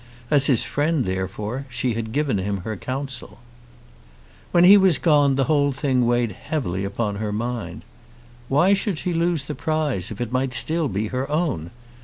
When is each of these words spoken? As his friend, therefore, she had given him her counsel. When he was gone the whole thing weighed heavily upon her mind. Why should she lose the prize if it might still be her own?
As 0.31 0.47
his 0.47 0.63
friend, 0.63 1.05
therefore, 1.05 1.67
she 1.69 1.93
had 1.93 2.11
given 2.11 2.39
him 2.39 2.61
her 2.61 2.75
counsel. 2.75 3.37
When 4.51 4.63
he 4.63 4.75
was 4.75 4.97
gone 4.97 5.35
the 5.35 5.43
whole 5.43 5.71
thing 5.71 6.07
weighed 6.07 6.31
heavily 6.31 6.83
upon 6.83 7.17
her 7.17 7.31
mind. 7.31 7.83
Why 8.47 8.73
should 8.73 8.97
she 8.97 9.13
lose 9.13 9.43
the 9.43 9.53
prize 9.53 10.09
if 10.09 10.19
it 10.19 10.31
might 10.31 10.55
still 10.55 10.87
be 10.87 11.09
her 11.09 11.29
own? 11.29 11.69